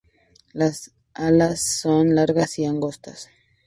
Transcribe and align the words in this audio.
Las 0.53 0.93
alas 1.13 1.61
son 1.61 2.15
largas 2.15 2.57
y 2.57 2.65
angostas. 2.65 3.29